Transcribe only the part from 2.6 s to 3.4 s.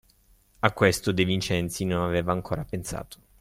pensato.